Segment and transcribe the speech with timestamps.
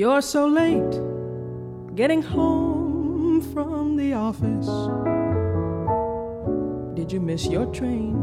[0.00, 0.94] You're so late
[1.94, 4.66] getting home from the office.
[6.96, 8.14] Did you miss your train?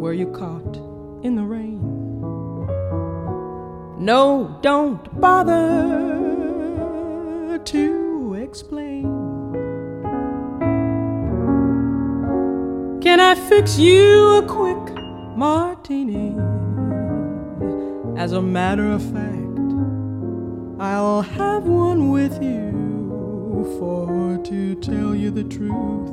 [0.00, 0.76] Were you caught
[1.22, 1.78] in the rain?
[3.96, 5.60] No, don't bother
[7.64, 9.04] to explain.
[13.00, 14.96] Can I fix you a quick
[15.36, 16.34] martini?
[18.20, 19.51] As a matter of fact,
[20.82, 26.10] I'll have one with you, for to tell you the truth,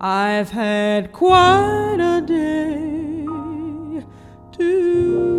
[0.00, 3.26] I've had quite a day
[4.52, 5.34] too.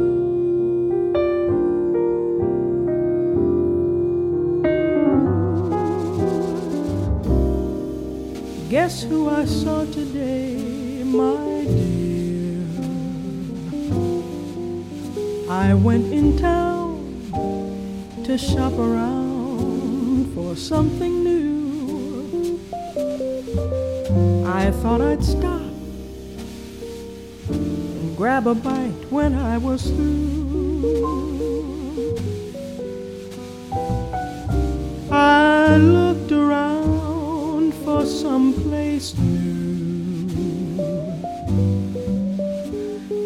[8.70, 12.68] Guess who I saw today, my dear?
[15.50, 16.77] I went in town
[18.28, 22.60] to shop around for something new.
[24.46, 25.62] I thought I'd stop
[27.50, 31.38] and grab a bite when I was through.
[35.10, 40.28] I looked around for some place new.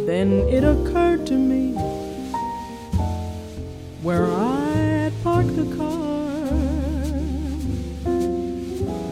[0.06, 1.70] Then it occurred to me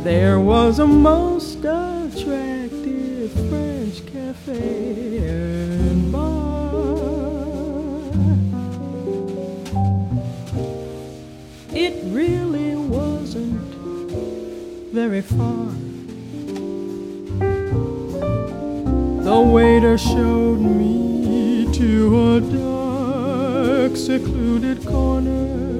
[0.03, 6.95] There was a most attractive French cafe and bar.
[11.73, 13.59] It really wasn't
[14.93, 15.67] very far.
[19.23, 25.78] The waiter showed me to a dark, secluded corner.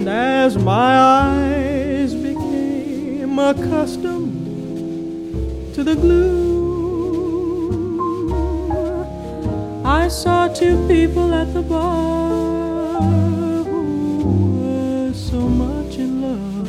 [0.00, 4.32] And as my eyes became accustomed
[5.74, 6.40] to the gloom,
[9.84, 13.02] I saw two people at the bar
[13.64, 16.64] who were so much in love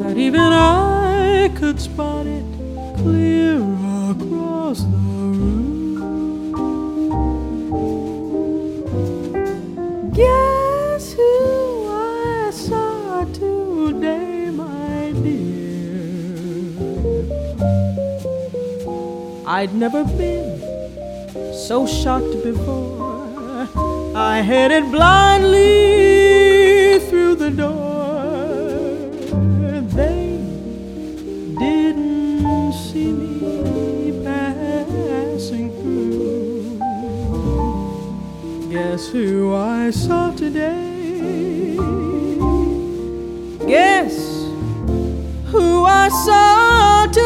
[0.00, 2.44] that even I could spot it
[2.96, 3.73] clear
[19.64, 20.60] I'd never been
[21.66, 23.66] so shocked before.
[24.14, 25.78] I headed blindly
[27.08, 29.08] through the door.
[29.96, 30.36] They
[31.58, 36.78] didn't see me passing through.
[38.70, 41.78] Guess who I saw today?
[43.66, 44.14] Guess
[45.46, 47.23] who I saw today?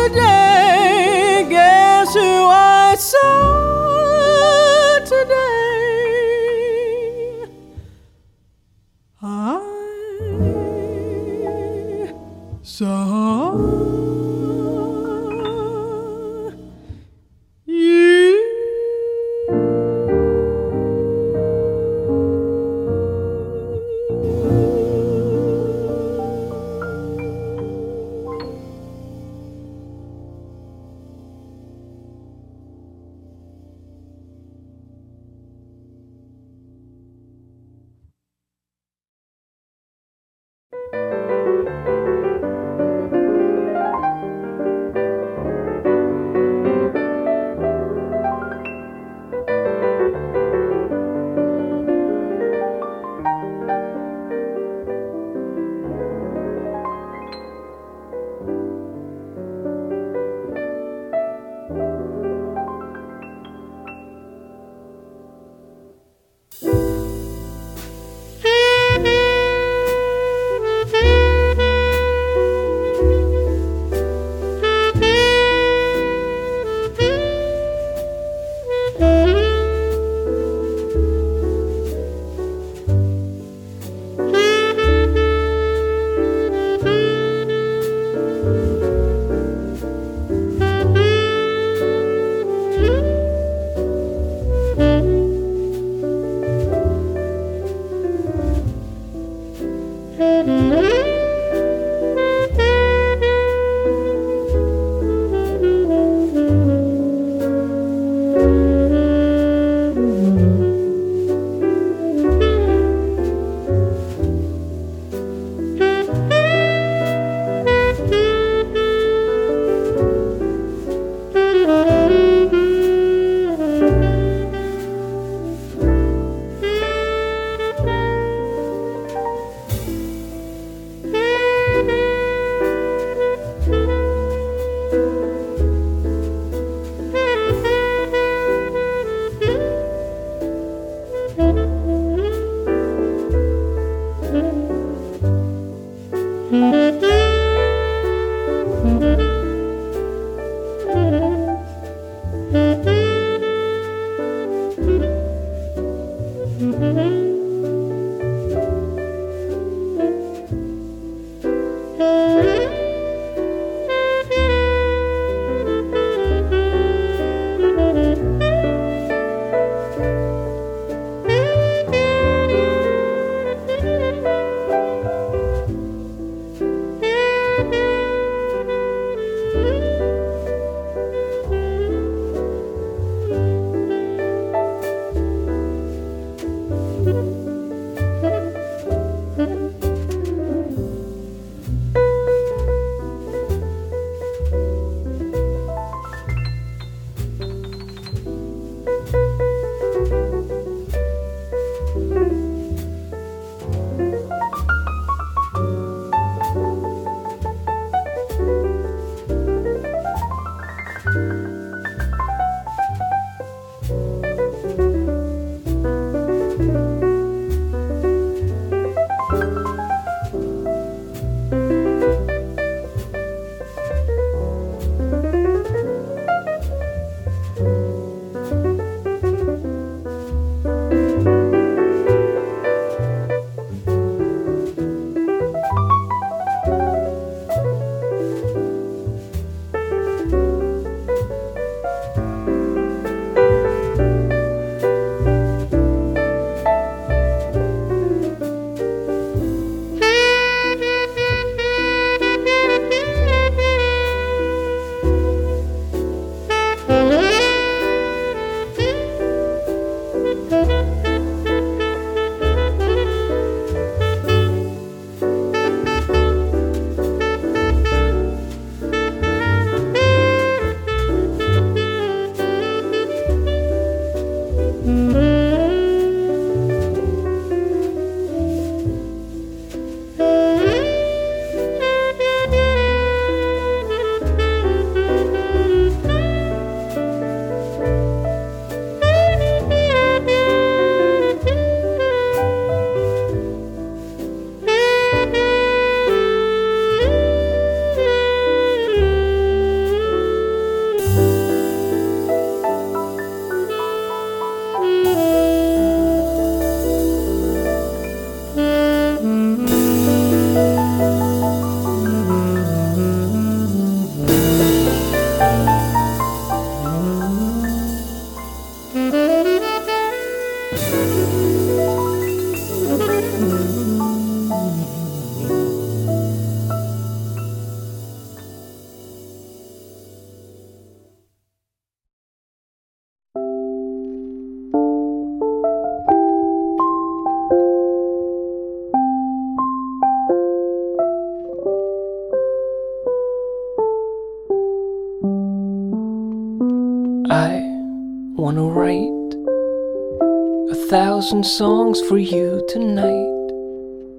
[351.29, 353.51] Thousand songs for you tonight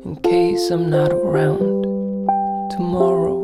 [0.06, 1.82] in case I'm not around
[2.70, 3.40] tomorrow.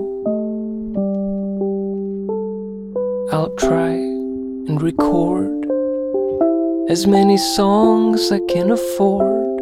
[3.31, 5.65] I'll try and record
[6.91, 9.57] as many songs I can afford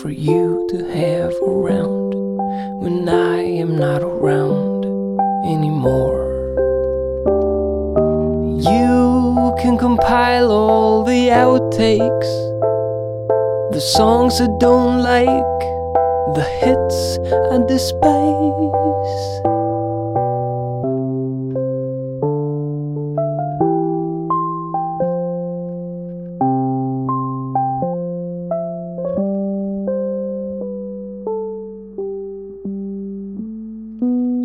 [0.00, 2.10] for you to have around
[2.82, 4.86] when I am not around
[5.46, 6.26] anymore.
[8.58, 12.50] You can compile all the outtakes,
[13.80, 15.60] the songs I don't like,
[16.36, 17.18] the hits
[17.50, 18.10] I despise.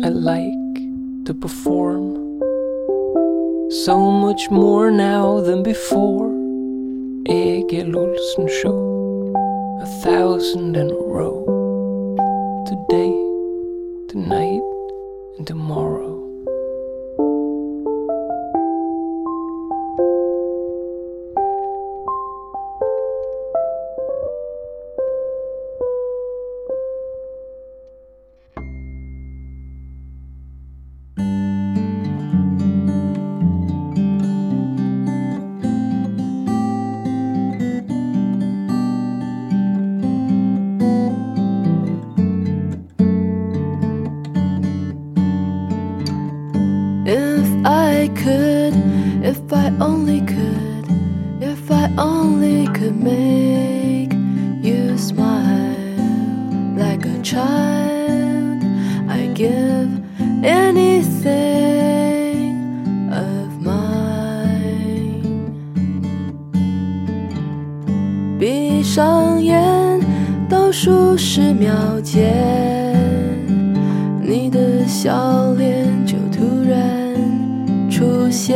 [0.02, 0.76] I like
[1.26, 2.40] to perform
[3.70, 6.32] so much more now than before.
[7.28, 8.85] Egil Olsen Show,
[10.06, 11.45] thousand in a row.
[48.25, 48.73] could,
[49.23, 50.85] if I only could,
[51.41, 54.13] if I only could make
[54.63, 55.75] you smile
[56.77, 58.63] like a child,
[59.09, 59.89] I give
[60.43, 61.29] anything
[63.11, 63.91] of mine.
[68.39, 69.99] 闭上眼，
[70.49, 72.81] 倒数十秒间。
[74.23, 75.94] 你的笑脸就突然出
[78.46, 78.54] 现，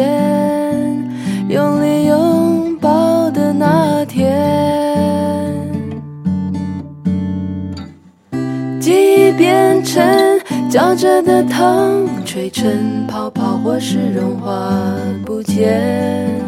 [1.49, 4.33] 用力拥抱的那天，
[8.79, 10.01] 记忆变成
[10.71, 14.73] 嚼着的糖，吹成泡泡或是融化
[15.27, 16.41] 不见，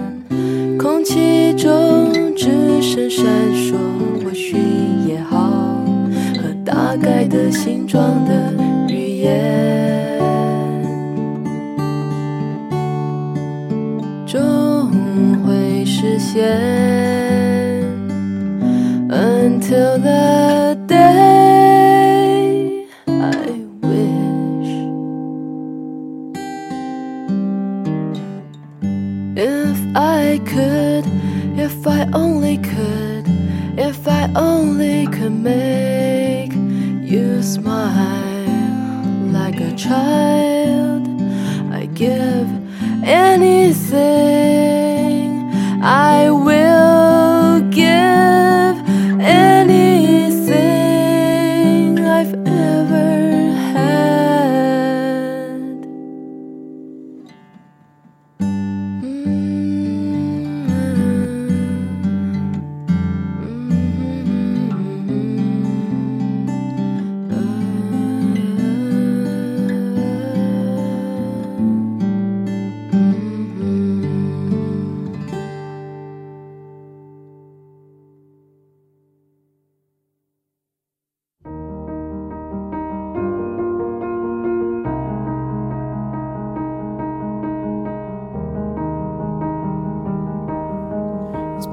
[0.78, 3.74] 空气中只剩闪烁，
[4.24, 4.56] 或许
[5.08, 5.82] 也好，
[6.36, 8.54] 和大概的形状的
[8.86, 10.11] 语言，
[16.02, 16.42] 实现。
[19.08, 20.41] Until the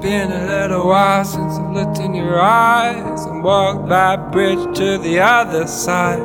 [0.00, 4.96] been a little while since I've looked in your eyes and walked that bridge to
[4.96, 6.20] the other side.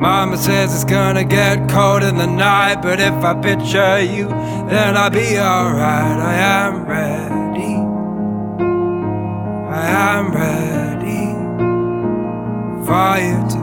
[0.00, 4.28] Mama says it's gonna get cold in the night, but if I picture you,
[4.68, 6.18] then I'll be alright.
[6.18, 7.74] I am ready.
[9.70, 11.32] I am ready
[12.86, 13.61] for you to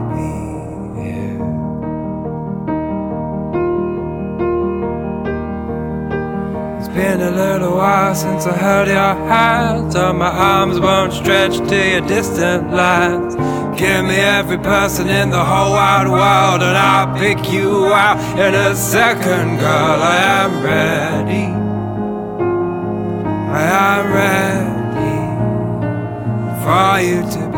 [7.00, 9.96] been a little while since I held your hands.
[9.96, 13.36] Oh, my arms won't stretch to your distant lands.
[13.80, 18.54] Give me every person in the whole wide world, and I'll pick you out in
[18.54, 19.98] a second, girl.
[20.16, 21.46] I am ready.
[23.60, 25.20] I am ready
[26.64, 27.49] for you to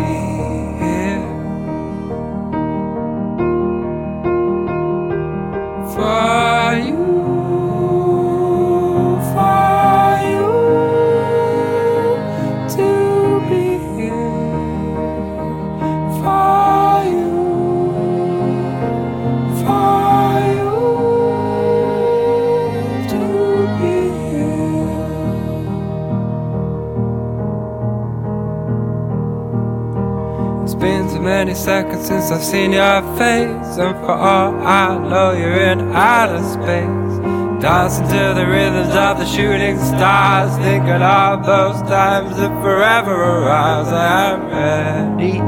[32.31, 33.77] I've seen your face.
[33.77, 37.19] And for all I know, you're in outer space.
[37.61, 40.55] Dancing to the rhythms of the shooting stars.
[40.57, 43.89] Thinking of those times that forever arrives.
[43.89, 45.39] I am ready.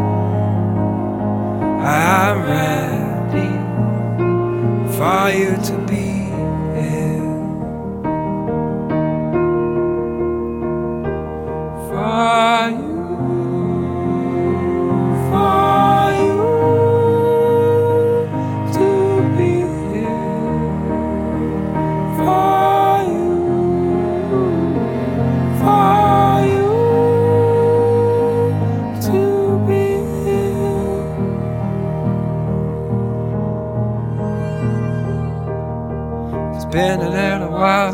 [1.81, 2.37] I am
[3.31, 3.51] ready
[4.97, 6.12] for you to be.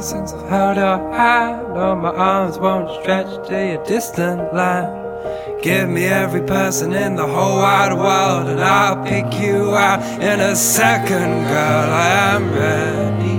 [0.09, 4.97] since I've held her hand, Though my arms won't stretch to a distant line.
[5.61, 10.39] Give me every person in the whole wide world, and I'll pick you out in
[10.39, 11.89] a second, girl.
[12.07, 13.37] I am ready.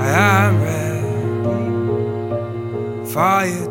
[0.00, 0.08] I
[0.46, 1.12] am ready
[3.12, 3.61] for you.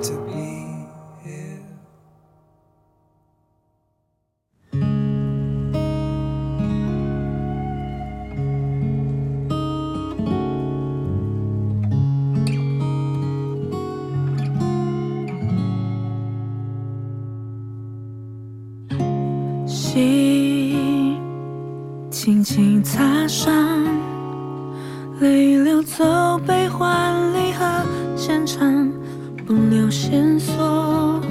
[29.92, 31.22] 线索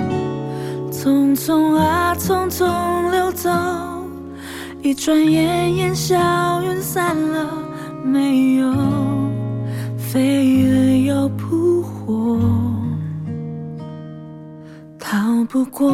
[0.93, 3.51] 匆匆啊匆匆流走
[4.83, 7.49] 一转眼烟消云散了
[8.05, 8.71] 没有
[9.97, 12.39] 飞蛾又扑火
[14.99, 15.91] 逃不过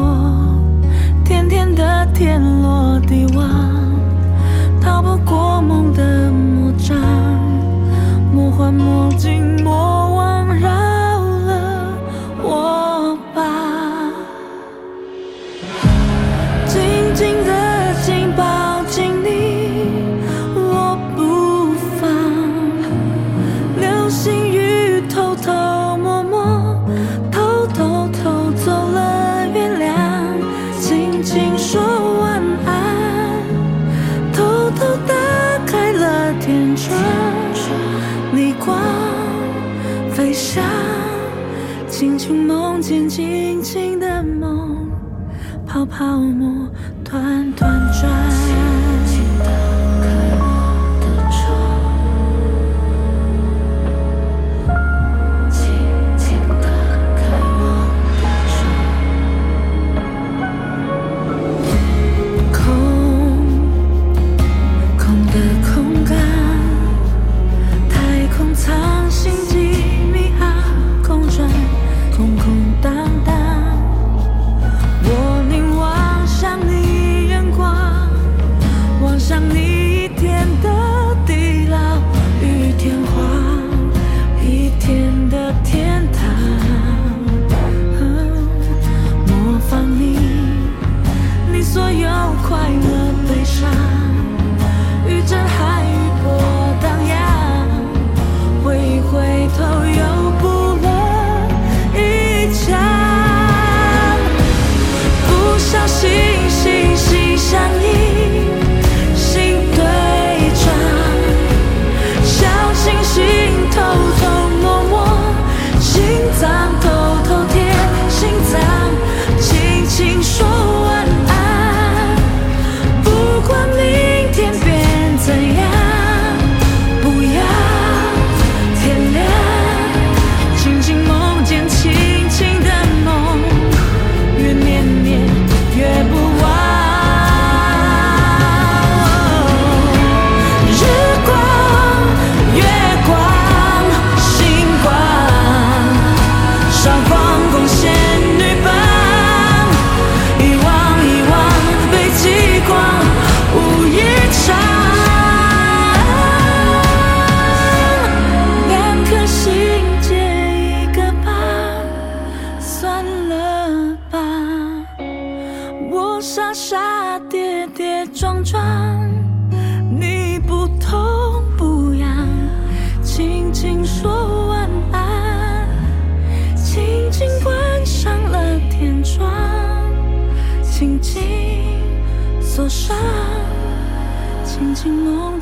[1.23, 3.47] 天天的天罗地网
[4.81, 6.97] 逃不过梦的魔障
[8.33, 9.56] 魔幻魔镜
[45.97, 46.56] 泡沫。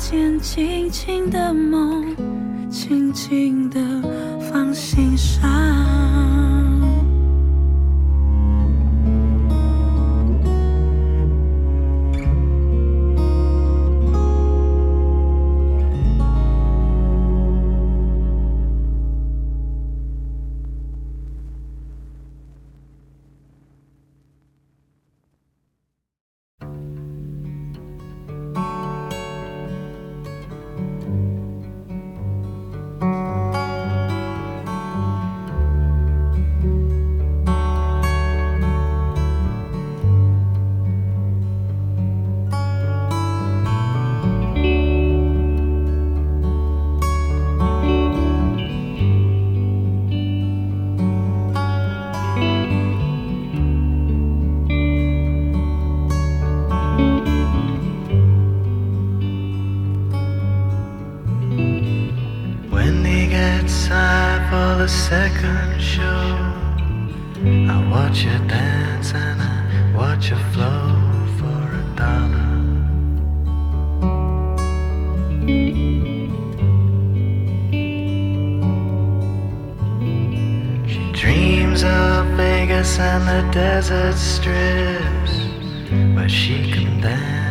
[0.08, 2.14] 先轻轻的梦
[2.70, 3.80] 轻轻的
[4.40, 5.95] 放心上。
[64.86, 66.28] the second show.
[67.74, 70.86] I watch you dance and I watch you flow
[71.38, 72.52] for a dollar.
[80.86, 85.34] She dreams of Vegas and the desert strips,
[86.14, 87.45] but she can dance.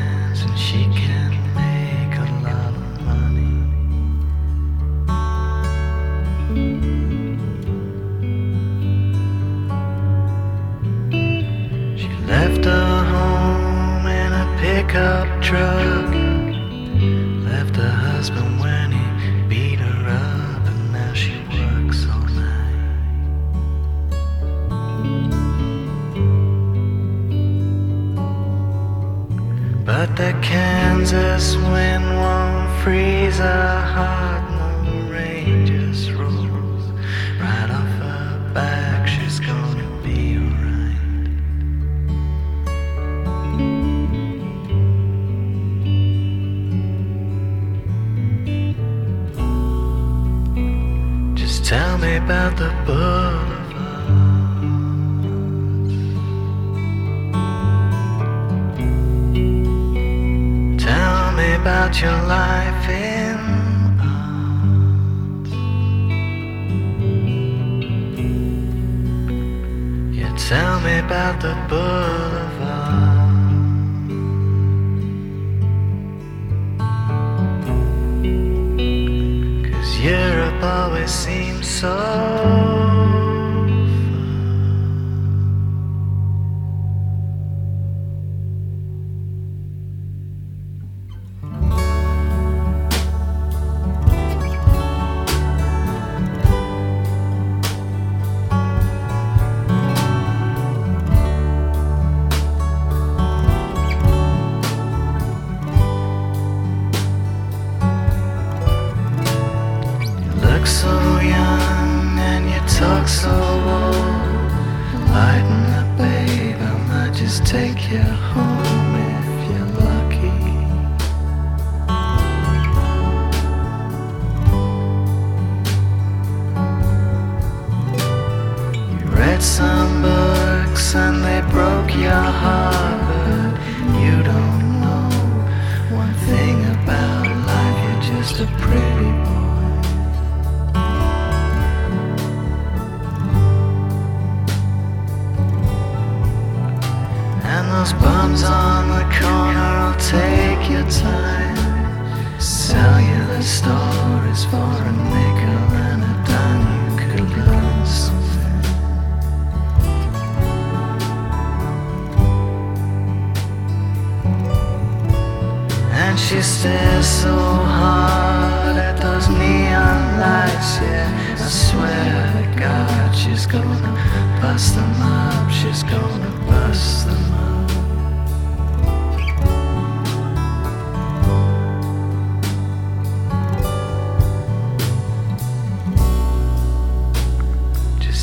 [166.15, 171.12] And she stares so hard at those neon lights, yeah.
[171.34, 177.69] I swear to God, she's gonna bust them up, she's gonna bust them up.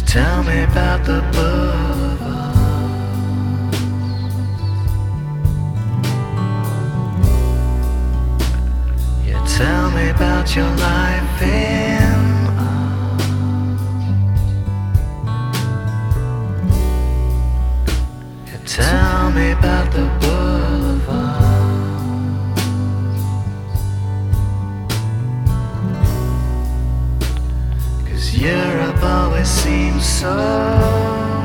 [0.07, 1.92] Tell me about the book.
[9.63, 12.13] Tell me about your life in
[18.53, 21.43] and Tell me about the boulevard.
[28.09, 31.42] Cause Europe always seems so